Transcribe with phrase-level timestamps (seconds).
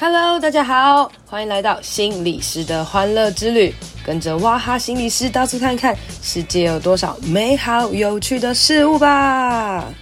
[0.00, 3.74] Hello，大家好，欢迎来到心理师的欢乐之旅，
[4.06, 9.92] 跟着哇哈心理师到处看看，世界有多少美好有趣的事物吧。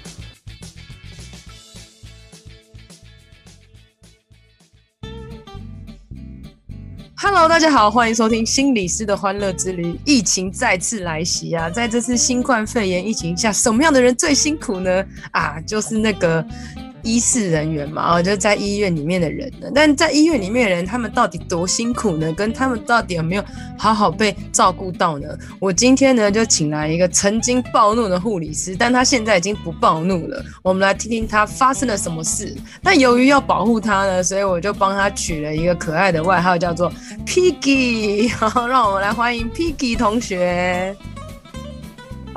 [7.16, 9.98] Hello，大家好，欢迎收听心理师的欢乐之旅。
[10.04, 15.02] 疫情再次来袭啊，在这次新冠肺炎疫情下，什么样的人最辛苦呢？
[15.32, 16.46] 啊，就是那个。
[17.06, 19.68] 医事人员嘛，哦，就在医院里面的人呢。
[19.72, 22.32] 但在医院里面的人，他们到底多辛苦呢？
[22.32, 23.44] 跟他们到底有没有
[23.78, 25.28] 好好被照顾到呢？
[25.60, 30.44] 我今天呢，就请来一个曾经暴怒的护理师，但他现在已经不暴怒了。
[30.64, 32.52] 我们来听听他发生了什么事。
[32.82, 36.92] 那由于要保护他呢，所以我就帮他取了一个可爱的外号，叫做
[37.24, 38.28] Piggy。
[38.34, 40.96] 好，让我们来欢迎 Piggy 同学。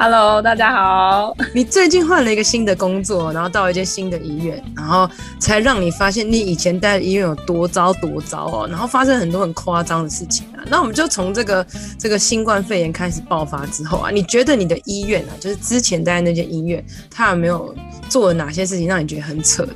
[0.02, 1.36] Hello，大家好。
[1.54, 5.06] 你最近换了一个新的工作，然后到一间新的医院，然后
[5.40, 10.64] 才让你发现你以前待的医院有多糟多糟哦，然后发生很多很夸张的事情啊。
[10.68, 17.76] 那我们就从这个这个新冠肺炎开始爆发之后啊，你觉得你的医院啊，就是之前待的那间医院，它有没有
[18.08, 19.74] 做了哪些事情让你觉得很扯的？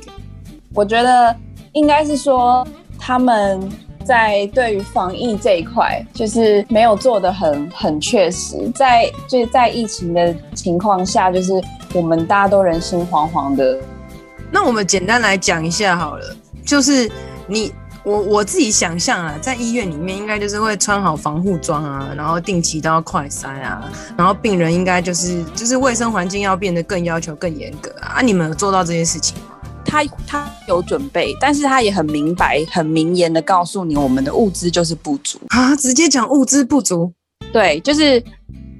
[0.72, 1.36] 我觉得
[1.72, 2.66] 应该是说
[2.98, 3.70] 他们。
[4.04, 8.70] 在对于防疫这一块，就是没有做得很很确实。
[8.74, 11.52] 在就是在疫情的情况下，就是
[11.92, 13.78] 我们大家都人心惶惶的。
[14.50, 17.10] 那我们简单来讲一下好了，就是
[17.46, 17.72] 你
[18.04, 28.16] 我我自己想象啊，在医院里面应该就是会穿好防护装啊，然后定期都要快筛啊，然后病人应该就是就是卫生环境要变得更要求更严格啊。
[28.18, 29.53] 啊，你们有做到这些事情吗？
[29.84, 35.76] 他他有准备，但是他也很明白、很明言的告诉你，我们的物资就是不足啊！
[35.76, 37.12] 直接讲物资不足，
[37.52, 38.22] 对，就是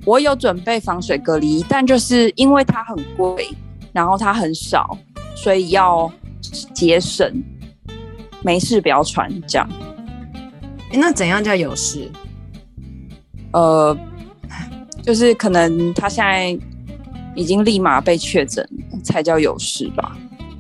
[0.05, 3.49] 我有准备防水隔离，但就是因为它很贵，
[3.93, 4.99] 然后它很少，
[5.37, 6.11] 所以要
[6.75, 7.33] 节省，
[8.43, 9.69] 没事不要穿这样。
[10.91, 12.11] 欸，那怎样叫有事？
[13.53, 13.97] 呃，
[15.03, 16.59] 就是可能他现在
[17.37, 18.69] 已经立马被确诊，
[19.03, 20.17] 才叫有事吧。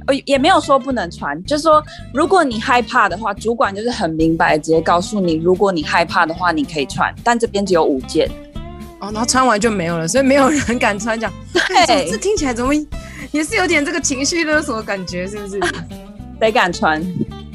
[0.06, 1.82] 呃，也没有说不能穿，就是说，
[2.12, 8.28] 如果你害怕的话，主管就是很明白，直接告诉你，如果你害怕的话，你可以穿，但这边只有五件，
[9.00, 11.32] 哦，然后穿完就没有了，所以没有人敢穿， 这样。
[11.86, 12.74] 对，这听起来怎么
[13.32, 15.60] 也是有点这个情绪勒索的感觉，是不是？
[16.40, 17.00] 谁敢穿？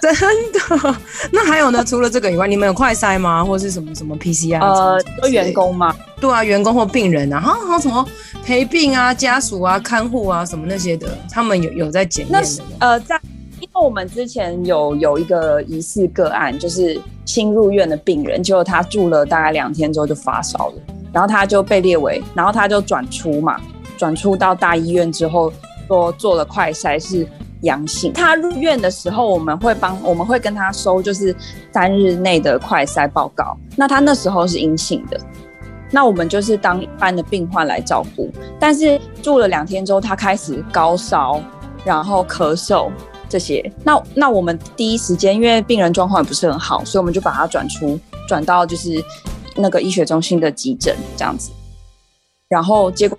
[0.00, 0.12] 真
[0.52, 0.96] 的？
[1.32, 1.82] 那还有呢？
[1.82, 3.42] 除了这个以外，你们有快筛吗？
[3.42, 4.60] 或是什么什么 PCR？
[4.60, 5.94] 呃，都员工吗？
[6.20, 8.06] 对啊，员工或病人啊，然后什么
[8.44, 12.48] 陪病啊、家属啊、看护啊什么那些的，他们有有在检验的。
[12.80, 13.18] 呃，在
[13.58, 20.74] 因为我们之前有有一个疑似个案，就是新入院的病人，结果他住了大概两天之后就发烧了，
[21.10, 23.58] 然后他就被列为，然后他就转出嘛，
[23.96, 25.50] 转出到大医院之后
[25.88, 27.26] 说做了快筛是。
[27.62, 31.34] 阳性，他入院的时候，我们会帮，我们会跟他收，就是
[31.72, 33.56] 三日内的快筛报告。
[33.76, 35.18] 那他那时候是阴性的，
[35.90, 38.30] 那我们就是当一般的病患来照顾。
[38.58, 41.40] 但是住了两天之后，他开始高烧，
[41.84, 42.90] 然后咳嗽
[43.28, 43.72] 这些。
[43.84, 49.02] 那那我们第一时间，因为病人状况也不是很好，所以我们就把他转出，转到就是
[49.56, 51.50] 那个医学中心的急诊这样子。
[52.48, 53.16] 然后结果。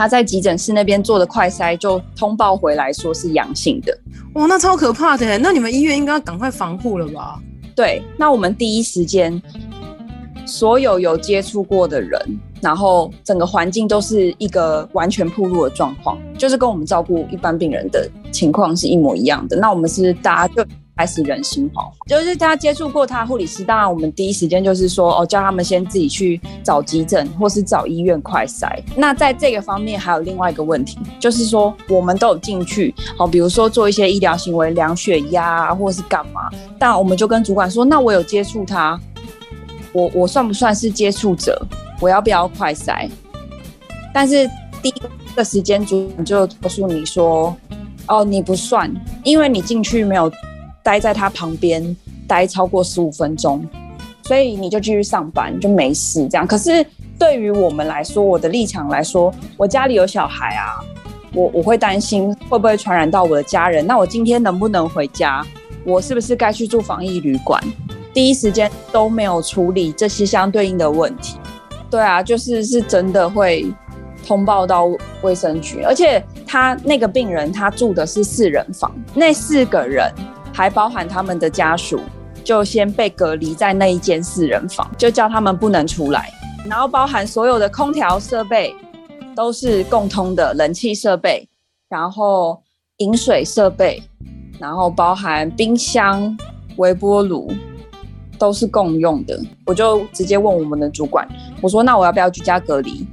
[0.00, 3.94] 他在急诊室那边做的快筛就通报回来说是阳性的，
[4.32, 5.36] 哇，那超可怕的！
[5.36, 7.38] 那你们医院应该要赶快防护了吧？
[7.76, 9.38] 对，那我们第一时间
[10.46, 12.18] 所有有接触过的人，
[12.62, 19.56] 然后整个环境都是一个完全暴露的状况，就是跟我们照顾一般病人的情况是一模一样的。
[19.58, 20.66] 那我们是大家就。
[21.00, 28.68] 开始人心惶惶，就是他接触过他护理师，当然我们第一时间就是说，哦，叫他们先自己去找急诊或是找医院快筛。
[28.94, 39.00] 那在这个方面还有另外一个问题，就是说我们都有进去，好，比如说做一些医疗行为，量血压啊，或是干嘛，但我们就跟主管说，那我有接触他，
[39.94, 41.58] 我我算不算是接触者？
[41.98, 43.08] 我要不要快筛？
[44.12, 44.46] 但是
[44.82, 47.56] 第一个时间主管就告诉你说，
[48.06, 48.94] 哦，你不算，
[49.24, 50.30] 因为你进去没有。
[50.82, 51.96] 待在他旁边
[52.26, 53.66] 待超过十五分钟，
[54.24, 56.46] 所以你就继续上班就没事这样。
[56.46, 56.84] 可是
[57.18, 60.80] 对于我们来说，我的立场来说，我家里有小孩啊，
[61.34, 63.86] 我我会担心会不会传染到我的家人。
[63.86, 65.44] 那我今天能不能回家？
[65.84, 67.62] 我是不是该去住防疫旅馆？
[68.12, 71.36] 第一时间都没有处理这些相对应的问题。
[71.90, 73.66] 对啊，就是是真的会
[74.26, 74.90] 通报到
[75.22, 80.12] 卫生局，而且他那个病人他住的是四人房，那四个人。
[80.60, 81.98] 还包含他们的家属，
[82.44, 86.30] 就先被隔离在那一间四人房，就叫他们不能出来。
[86.66, 88.74] 然后包含所有的空调设备
[89.34, 91.48] 都是共通的冷气设备，
[91.88, 92.62] 然后
[92.98, 94.02] 饮水设备，
[94.58, 96.36] 然后包含冰箱、
[96.76, 97.50] 微波炉，
[98.38, 99.40] 都是共用的。
[99.64, 101.26] 我就直接问我们的主管，
[101.62, 103.06] 我说：“那我要不要居家隔离？”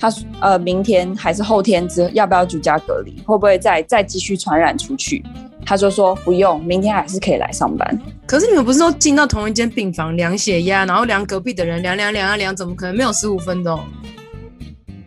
[0.00, 3.22] 他说：“呃，明天还是后天之要不要居家隔离？
[3.26, 5.22] 会不会再再继续传染出去？”
[5.64, 13.78] 他就说：“不用，明天还是可以来上班。”可是你们不是都进到同一间病房量血压，然后量隔壁的人量量量啊量，怎么可能没有十五分钟？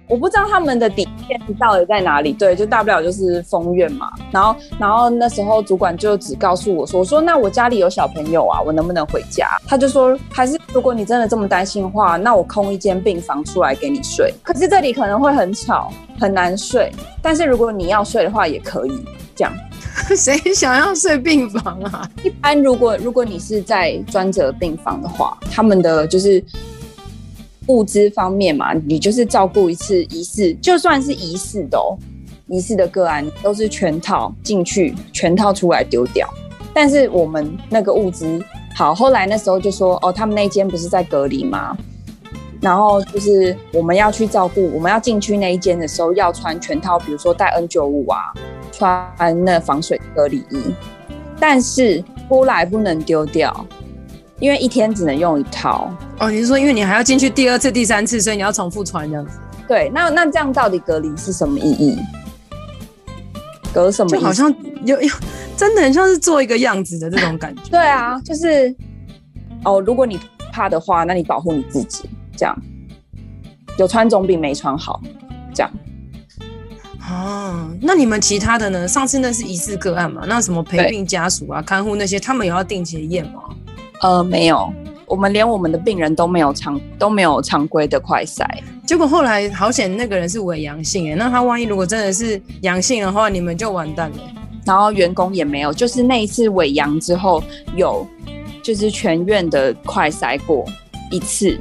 [0.08, 2.32] 我不知道他们的底线到底在哪里。
[2.32, 4.12] 对，就大不了就是封院嘛。
[4.32, 14.32] 然后，然后那时候主管就只告诉我说：“我说那我家里有小朋友啊，我能不能回家？”他就说：“还是如果你真的这么担心的话，那我空一间病房出来给你睡。
[14.44, 16.92] 可是这里可能会很吵，很难睡。
[17.20, 18.92] 但是如果你要睡的话，也可以
[19.36, 19.52] 这样。”
[20.16, 22.10] 谁想要睡病房啊？
[22.24, 26.44] 一般如果如果你是在专责病房的话，他们的就是
[27.68, 31.98] 物资方面嘛，你就是照顾一次疑似，就算是疑似的哦，
[32.48, 36.28] 疑似的个案都是全套进去，全套出来丢掉。
[36.74, 38.40] 但是我们那个物资
[38.76, 41.76] 好，后来那时候就说哦，他们那间不是在隔离吗？
[42.62, 48.34] 然后就是我们要去照顾，我们要进去那一间的时候要穿全套，比如说戴 N 九五啊。
[48.78, 50.74] 穿那防水隔离衣，
[51.40, 53.66] 但是出来不能丢掉，
[54.40, 55.90] 因为一天只能用一套。
[56.20, 59.40] 哦，你是说因为你还要进去第二次、第三次，所以你要重复穿这样子？
[59.68, 61.98] 对，那那这样到底隔离是什么意义？
[63.74, 64.10] 隔什么？
[64.10, 65.10] 就好像有有，
[65.56, 67.62] 真的很像是做一个样子的这种感觉。
[67.72, 68.76] 对啊，就是
[69.64, 70.20] 哦，如果你
[70.52, 72.56] 怕的话，那你保护你自己，这样
[73.78, 75.02] 有穿总比没穿好，
[75.54, 75.72] 这样。
[77.08, 78.88] 哦，那你们其他的呢？
[78.88, 80.24] 上次那是疑似个案嘛？
[80.28, 83.44] 那什么陪病家属啊、看护那些，他们也要定期验吗？
[84.02, 84.74] 呃，没有，
[85.06, 88.44] 我们连我们的病人都没有常都没有常规的快筛。
[88.88, 94.18] 结果后来好险，那个人是伪阳性哎，那他万一如果真的是阳性的话，你们就完蛋了。
[94.66, 97.44] 然后员工也没有，就是那一次伪阳之后
[97.76, 98.08] 有，
[98.64, 100.66] 就是全院的快筛过
[101.12, 101.56] 一次，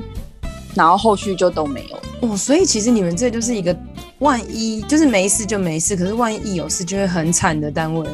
[0.75, 2.29] 然后后续就都没有。
[2.29, 3.77] 哦，所以其实你们这就是一个。
[4.25, 8.09] 万一就是没事就没事，可是万一一有事就会很惨的单位。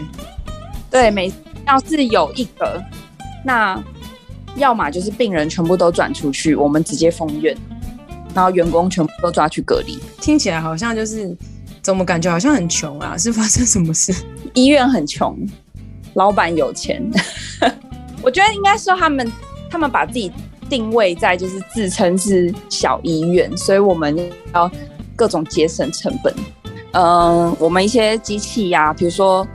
[0.91, 1.33] 对，每
[1.69, 2.83] 要是有一个，
[3.45, 3.81] 那
[4.57, 7.57] 要么就是病人全部都转出去，我们直接封院，
[8.35, 10.01] 然后员工全部都抓去隔离。
[10.21, 11.33] 听起来好像就是
[11.81, 13.15] 怎么感觉好像很穷啊？
[13.17, 14.13] 是发生什么事？
[14.55, 15.39] 医院很穷，
[16.15, 17.01] 老板有钱。
[18.21, 19.33] 我觉得应该说他们
[19.71, 20.33] 他们把自己
[20.69, 24.19] 定位在就是自称是小医院，所以我们
[24.53, 24.69] 要。
[25.21, 26.35] 各种节省成本，
[26.93, 29.47] 嗯，我们一些机器呀、比如说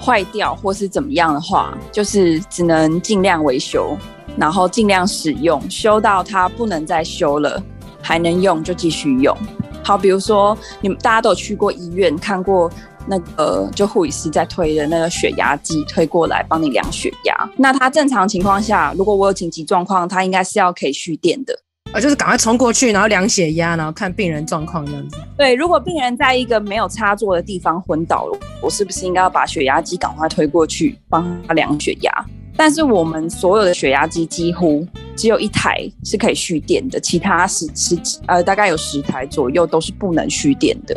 [0.00, 3.98] 坏掉或是怎么样的话，就是只能尽量维修，
[4.36, 7.60] 然后尽量使用，修到它不能再修了，
[8.00, 9.36] 还能用就继续用。
[9.82, 12.70] 好，比如说你们大家都有去过医院看过
[13.04, 17.50] 那个，就护理师在推的那个血压计推过来帮你量血压。
[17.56, 21.58] 那它正常情况下，如果我有紧急状况，它应该是要可以蓄电的。
[21.90, 25.16] 啊，就是赶快冲过去，然后量血压，然后看病人状况这样子。
[25.38, 32.12] 对，如果病人在一个没有插座的地方昏倒了，我是不是应该要把血压机赶快推过去帮他量血压？
[32.54, 34.86] 但是我们所有的血压机几乎
[35.16, 40.94] 只有一台是可以蓄电的，其他十十呃大概有十台左右都是不能蓄电的。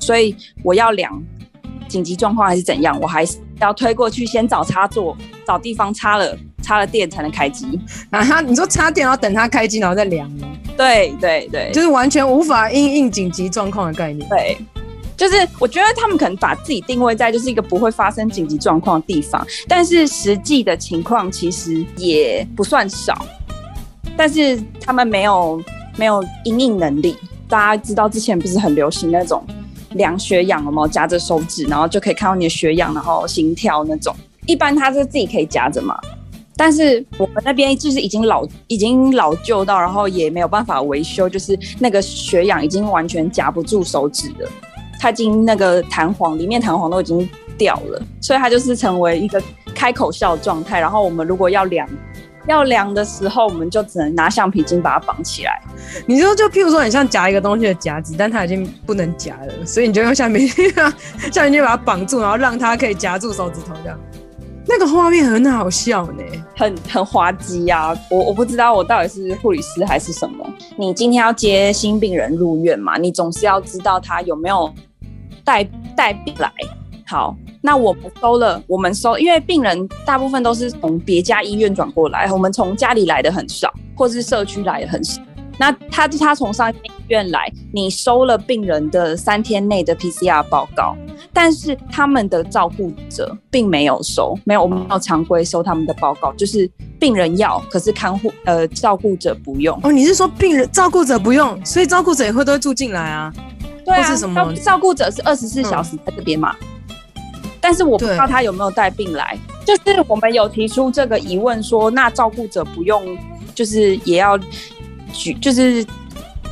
[0.00, 0.34] 所以
[0.64, 1.22] 我要量
[1.86, 5.16] 紧急状况还是怎样，我还是要推过去先找插座，
[5.46, 6.36] 找地方插了。
[6.62, 7.78] 插了电才能开机
[8.10, 8.24] 啊！
[8.24, 10.48] 他你说插电，然后等它开机，然后再量吗？
[10.76, 14.26] 对对对，就是完全无法因应紧急状况的概念。
[14.28, 14.56] 对，
[15.16, 23.26] 就是我觉得他们可能把自己定位在就是一个不会发生紧急状况的地方，但是实际的情况其实也不算少。
[24.16, 25.62] 但是他们没有
[25.96, 27.16] 没有应应能力。
[27.48, 29.44] 大家知道之前不是很流行那种
[29.90, 30.88] 量血氧了吗？
[30.88, 34.14] 夹着手指，然后就可以看到你的血氧，然后心跳那种。
[34.46, 35.98] 一般他是自己可以夹着嘛。
[36.64, 44.48] 但是我们那边就是已经老已经老旧到，然后也没有办法维修，就是那个血氧已经完全夹不住手指了，
[45.00, 47.28] 它已经那个弹簧里面弹簧都已经
[47.58, 49.42] 掉了，所以它就是成为一个
[49.74, 50.78] 开口笑状态。
[50.78, 51.88] 然后我们如果要量
[52.46, 55.60] 要量的时候，我们就只能拿橡皮筋把它绑起来。
[56.06, 60.72] 你说就譬如说很像夹一个东西的夹子，但它已经不能夹了，所以你就用橡皮筋
[61.32, 63.98] 橡皮筋把它绑住，然后让它可以夹住手指头这样。
[64.74, 66.22] 那个画面很好笑呢，
[66.56, 67.94] 很很滑稽呀！
[68.10, 70.42] 我我不知道我到底是护理师还是什么。
[70.78, 72.96] 你今天要接新病人入院嘛？
[72.96, 74.72] 你总是要知道他有没有
[75.44, 75.62] 带
[75.94, 76.50] 带病来。
[77.06, 85.20] 好，那我们收了，我们收，因为病人大部分都是从别家医院转过来，我们从家里来的很少，或是社区来的很少。
[85.58, 90.96] 那他他从上医院来，你收了病人的三天内的 PCR 报告，
[91.32, 96.68] 但是他们的照顾者并没有收，没有，我们要常规收他们的报告，就是
[96.98, 99.78] 病人要，可是看护呃照顾者不用。
[99.82, 103.32] 哦，你是说病人照顾者不用，所以照顾者也会都会住进来啊？
[103.84, 104.52] 对啊，是什么？
[104.54, 106.56] 照顾者是二十四小时在这边嘛？
[106.60, 113.16] 嗯、但是我不知道他有没有带病来，就是我们有提出这个疑问说，那照顾者不用，
[113.54, 114.38] 就是也要。
[115.12, 115.84] 举就是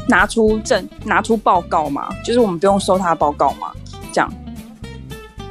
[0.09, 3.73] 拿出证拿出报告嘛，就是我们不用收他的报告嘛，
[4.12, 4.33] 这样。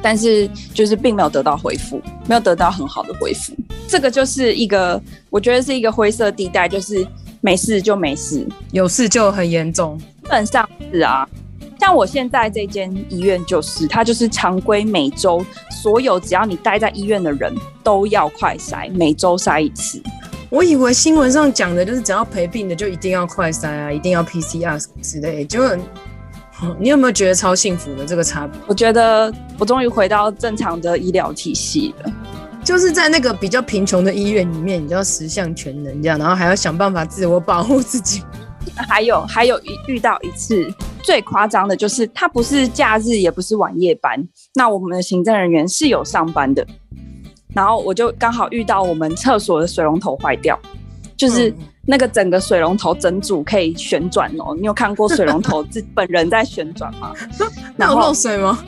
[0.02, 3.52] 但是就是并没有得到回复，没有得到很好的回复。
[3.86, 4.98] 这个就是一个
[5.28, 7.06] 我觉得是一个灰色地带，就是
[7.42, 9.98] 没事就没事，有事就很严重。
[9.98, 11.28] 基本上是啊，
[11.78, 15.44] 像我现在这间医院就是，它就是常规每周
[15.82, 20.00] 所有只要你待在医院的人都要快筛，每周筛一次。
[20.50, 25.44] 我以为新闻上讲的就是只要陪病的就一定要快筛啊，一定要 PCR 什么之类。
[25.44, 25.62] 就
[26.78, 28.60] 你有没有觉得超幸福的这个差别？
[28.66, 32.12] 我觉得我终于回到正常的医疗体系了。
[32.64, 38.22] 就是在那个比较贫穷的医院里面，你就要十项全能这样，然后还要想办法自我保护自己。
[38.88, 40.68] 还有还有一遇到一次
[41.02, 44.22] 最夸张的就是，他不是假日也不是晚夜班，
[44.54, 46.66] 那我们的行政人员是有上班的。
[47.54, 50.58] 然后我就刚好遇到我们厕所的水龙头坏掉，
[51.16, 51.52] 就是
[51.86, 54.54] 那个整个水龙头整组可以旋转哦。
[54.58, 57.12] 你有看过水龙头自本人在旋转吗？
[57.76, 58.58] 然后有漏水吗？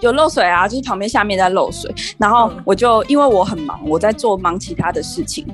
[0.00, 1.92] 有漏水啊，就是旁边下面在漏水。
[2.18, 5.46] 然后我就因为我很忙，我在做忙其他的事情，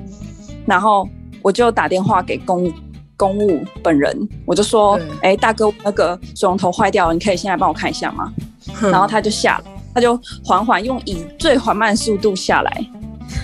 [0.65, 1.07] 然后
[1.41, 2.71] 我就打电话给公
[3.15, 8.33] 公务本人，我就说：“哎，大哥，那个水龙头坏掉了，你可以现在帮我看一下吗？”
[8.81, 9.65] 然后他就下了。
[9.93, 12.85] 他就缓缓用以最缓慢速度下来，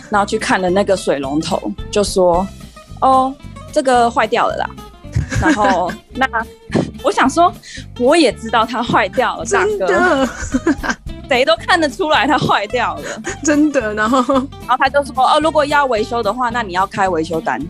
[0.09, 2.47] 然后去看了那个水龙头，就说
[3.01, 3.33] ：“哦，
[3.71, 4.69] 这个坏掉了啦。”
[5.41, 6.27] 然后 那
[7.03, 7.53] 我想说，
[7.99, 10.27] 我也知道它坏掉了，大哥，
[11.29, 13.03] 谁都看得出来它坏掉了，
[13.43, 13.93] 真的。
[13.93, 14.21] 然后，
[14.67, 17.61] 然后他就说：“哦，如果要维修的话，那你要开维修单。”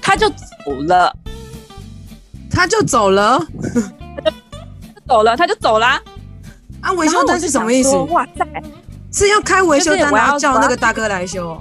[0.00, 1.12] 他就走了，
[2.48, 3.44] 他就走了，
[4.22, 4.36] 他就
[5.06, 5.86] 走了，他就走了。
[5.86, 6.00] 啊，
[6.92, 7.96] 维修单是什么意思？
[7.96, 8.46] 哇塞，
[9.12, 11.56] 是要开维修单，然后叫那个大哥来修。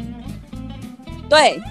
[1.30, 1.62] 对，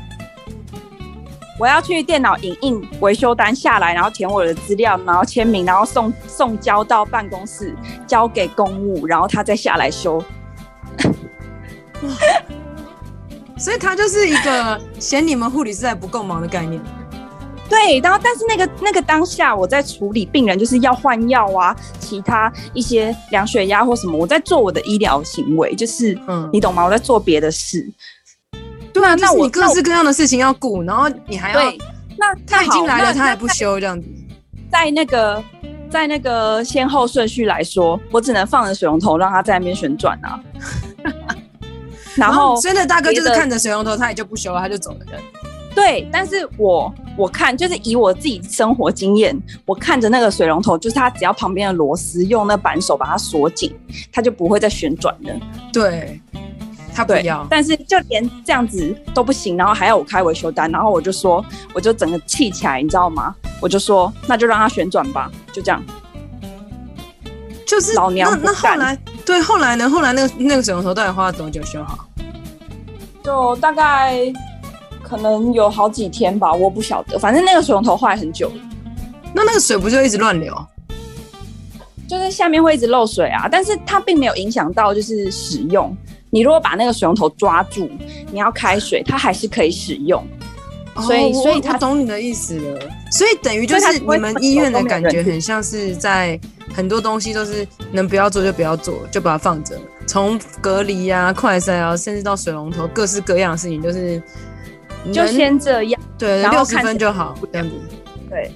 [1.59, 7.75] 我要去电脑影印维修单下来，然后填我的资料，然后签名，然后送送交到办公室，
[8.07, 10.23] 交给公务，然后他再下来修。
[13.57, 16.83] 所以他就是一个嫌你们护理师还不够忙的概念。
[17.75, 26.85] 对，然后但是那个那个当下我在处理病人，就是要换药啊，其他一些量血压或什么，我在做我的医疗行为，就是嗯，你懂吗？
[26.85, 27.85] 我在做别的事。
[28.93, 31.79] 对啊，那我各式各样的事情要顾，然后你还要对，
[32.17, 34.07] 那他已经来了，他还不修这样子。
[34.71, 35.43] 在那个
[35.91, 40.41] 在那个先后顺序来说，我只能放着水龙头让他在那边旋转啊。
[42.15, 44.99] 然后真的大哥就是看着水龙头，他也就不修了，他就走了。
[45.75, 53.75] 对，但是我我看就是以我自己生活经验，我看着那个水龙头，就是它只要旁边的螺丝用那扳手把它锁紧，
[54.13, 55.35] 它就不会再旋转了。
[55.73, 56.21] 对，
[56.95, 57.45] 它不要。
[57.51, 63.35] 但是就连这样子都不行，然后还要我开维修单，然后我就说，我就整个气起来，你知道吗？
[63.61, 65.83] 我就说，那就让它旋转吧，就这样。
[67.67, 69.91] 就是老娘那那后来对后来呢？
[69.91, 72.07] 后来那个那个水龙头到底花了多久修好？
[73.25, 74.33] 就大概。
[75.07, 77.19] 可能有好几天吧，我不晓得。
[77.19, 78.51] 反正那个水龙头坏很久，
[79.35, 80.53] 那那个水不就一直乱流？
[82.09, 85.97] 就是下面会一直漏水啊，但是它并没有影响到就是使用。
[86.31, 87.89] 你如果把那个水龙头抓住，
[88.31, 90.23] 你要开水，它还是可以使用。
[91.03, 92.81] 所以，哦、所以他懂你的意思了。
[93.11, 96.39] 所以等于就是你们医院的感觉很像是在
[96.73, 99.77] 很多东西都是能不要做就不要做，就把它放着。
[100.07, 104.23] 从隔离啊、快筛啊，甚至到水龙头，各式各样的事情就是。
[105.13, 107.75] 就先这样，对，六十分就好，这样子。
[108.31, 108.51] 对，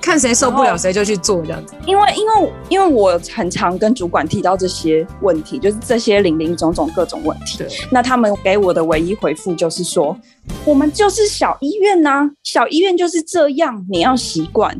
[0.00, 1.74] 看谁受不了谁就去做这样子。
[1.86, 7.58] 因为，因为，因为我很常跟主管提到这些问题，就是这些零零总总各种问题。
[7.58, 7.68] 对。
[7.90, 10.16] 那他们给我的唯一回复就是说，
[10.64, 14.76] 我们就是小医院呐、啊，小医院就是这样，你要习惯。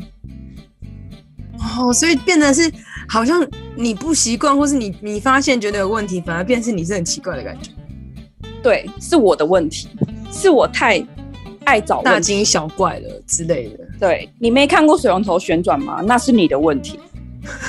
[1.77, 2.71] 哦，所以变得是
[3.09, 3.45] 好像
[3.75, 7.71] 你不习惯，或是你你发现觉得有问题，反而变成是你是很奇怪的感觉。
[8.61, 9.87] 对，是我的问题。
[10.31, 11.05] 是我太
[11.65, 13.79] 爱找大惊小怪了之类的。
[13.99, 16.01] 对，你没看过水龙头旋转吗？
[16.05, 16.99] 那是你的问题。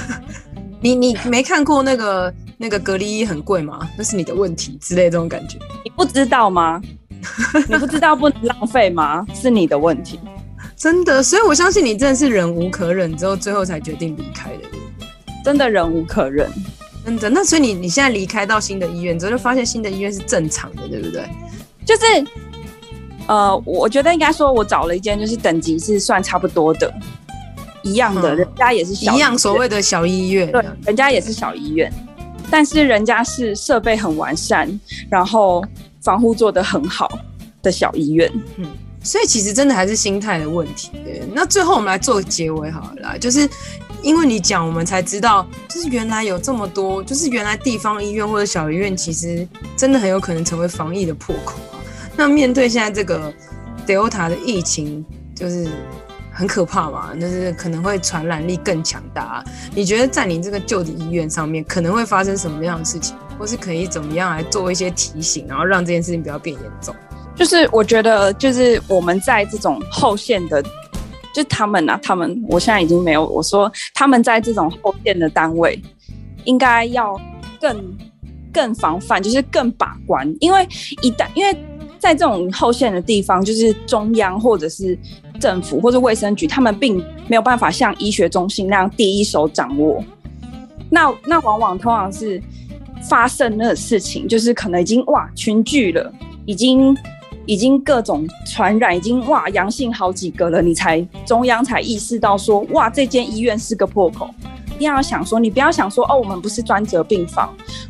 [0.81, 3.89] 你你没看过那个那个隔离衣很贵吗？
[3.97, 5.59] 那是你的问题之类的这种感觉。
[5.85, 6.81] 你不知道吗？
[7.69, 9.27] 你不知道不能浪费吗？
[9.35, 10.21] 是你的问题。
[10.77, 14.63] 真的，所以我相信你真的是忍无可忍之后，最后才决定离开的。
[15.45, 16.49] 真的忍无可忍，
[17.05, 17.29] 真的。
[17.29, 21.27] 那所以你你现在离开到新的医院之后，就发现新的医院是正常的，对不对？
[21.85, 22.03] 就是，
[23.29, 26.93] 呃，我觉得应该说，我找了一间就是等级是算差不多的，
[27.83, 31.93] 一样的，嗯、人家也是小一样所谓的小医院，对，人家也是小医院，
[32.51, 34.69] 但是人家是设备很完善，
[35.09, 35.65] 然后
[36.01, 37.09] 防护做得很好
[37.63, 38.67] 的小医院，嗯。
[39.01, 40.91] 所以其实真的还是心态的问题。
[41.05, 43.49] 对，那最后我们来做结尾好了啦，就是
[44.03, 51.78] 因为你讲，我们才知道，就是原来有这么多，就是原来地方医院或者小医院，其实真的很有可能成为防疫的破口啊。
[52.19, 53.33] 那面对现在这个
[53.87, 55.07] Delta 的疫情，
[55.37, 55.69] 就是
[56.33, 59.45] 很可怕嘛，就是可能会传染力更强大。
[59.73, 66.93] 你觉得在你这个旧的医院上面，可能会发生什么样的事情，或是可以怎么样来做一些提醒，然后让这件事情不要变严重？
[67.37, 70.61] 就是我觉得，就是我们在这种后线的，
[71.33, 73.25] 就他们啊，他们，我现在已经没有。
[73.25, 75.81] 我说他们在这种后线的单位，
[76.43, 77.17] 应该要
[77.61, 77.97] 更
[78.53, 80.67] 更防范，就是更把关，因为
[81.01, 81.57] 一旦因为
[81.99, 84.99] 在这种后线的地方，就是中央或者是
[85.41, 90.03] 政府或者卫生局，他们并没有办法像医学中心那样第一手掌握。
[90.91, 92.43] 那那往往通常是
[93.09, 96.13] 发生的事情，就是可能已经哇群聚了，
[96.47, 96.97] 已经。
[97.47, 104.29] 已经各种传染，已经哇阳性好几个了，你才中央才意识到说哇这间医院是个破口，
[104.75, 107.49] 一定要想说你不要想说哦我们不是专责病房，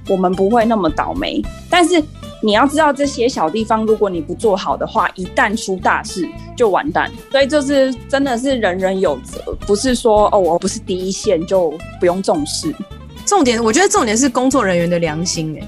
[0.08, 2.00] 我们不会那么倒霉，但是
[2.40, 12.72] 你要知道这些小地方如果你不做好的话，一旦出大事就完蛋，所以就是真的是人人有责，不是说哦我不是第一线就不用重视，
[13.26, 15.66] 重点我觉得重点是工作人员的良心哎、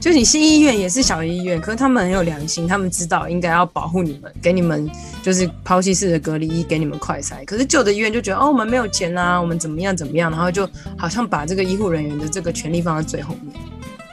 [0.00, 4.90] 就你新医院也是小医院，可是他们很有良心，他们知道应该要保护你们，给你们
[5.22, 7.44] 就是抛弃式的隔离衣，给你们快筛。
[7.44, 13.54] 可是旧的医院就觉得哦，我们没有钱啊，我们怎么样怎么样，然后就好像把这个医护人员的这个权利放在最后面。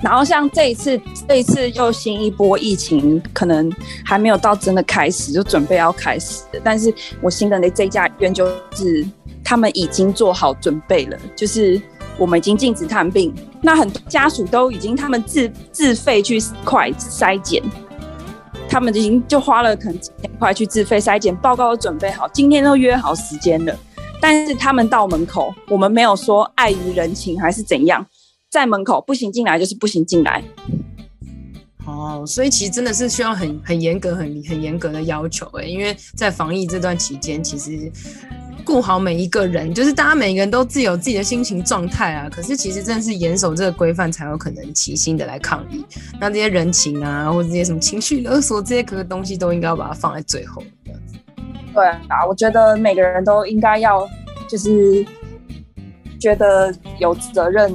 [0.02, 3.72] 然后像这一次，这一次又新一波疫情，可能
[4.06, 6.44] 还没有到真的开始，就准备要开始。
[6.64, 9.06] 但是我新的那这家医院就是
[9.44, 11.82] 他们已经做好准备了，就是。
[12.18, 17.64] 我们已经禁止探病，那很多家属都已经他们自自费去快筛检，
[18.68, 23.74] 他们已经就花了可能几千块去自费筛检，报告都准备好，今天都约好时间了，
[24.20, 28.06] 但是他们到门口，我们没有说碍于人情还是怎样，
[28.50, 30.44] 在门口不行进来就是不行进来。
[31.86, 37.92] 哦，所以其实真的是需要很很严格、很很严格的要求诶，因为在防疫这段期间，其实。
[38.66, 42.30] 顾好每一个人，就是大家每个人都自有自己的心情状态啊。
[42.30, 45.84] 可是其实真的是严守这个规范，才有可能齐心的来抗议。
[46.20, 50.62] 那这些人情啊，或者这些什么情绪勒索这些可东西，都应该要把它放在最后。
[51.74, 54.08] 对啊，我觉得每个人都应该要，
[54.48, 55.04] 就是
[56.20, 57.74] 觉得有责任。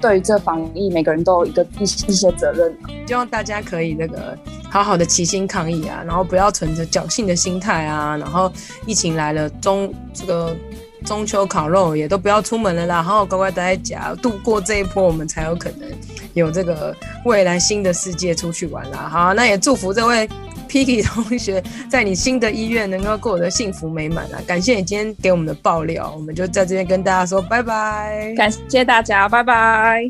[0.00, 2.74] 对于这防疫，每个人都有一个一一些责任。
[3.06, 4.36] 希望大家可以那个
[4.68, 8.50] 好好的齐心抗疫啊，然后不要存着侥幸的心态啊，然后
[8.86, 10.56] 疫情来了中这个
[11.04, 15.88] 中秋烤肉也都不要出门了啦，然后乖乖待在家度过这一波，我们才有可能
[16.34, 19.08] 有这个未来新的世界出去玩啦。
[19.10, 20.28] 好，那也祝福这位。
[20.70, 24.38] Piki 同学，在你新的医院能够过得幸福美满啊！
[24.46, 30.08] 感谢你今天给我们的爆料，我们就在这边跟大家说拜拜，感谢大家，拜拜。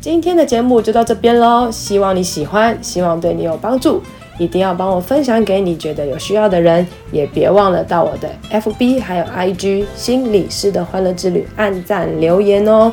[0.00, 4.00] 今天的节目就到这边喽，希望你喜欢，希望对你有帮助，
[4.38, 12.92] 一定要帮我分享给你觉得有需要的人，也别忘了到我的 FB 还有 IG 心理师的欢乐之旅按赞留言哦。